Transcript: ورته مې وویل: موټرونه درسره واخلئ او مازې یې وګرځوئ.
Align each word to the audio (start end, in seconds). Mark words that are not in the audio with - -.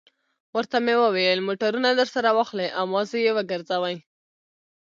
ورته 0.55 0.77
مې 0.85 0.95
وویل: 1.01 1.39
موټرونه 1.47 1.89
درسره 1.99 2.29
واخلئ 2.37 2.69
او 2.77 2.83
مازې 2.93 3.19
یې 3.25 3.31
وګرځوئ. 3.37 3.95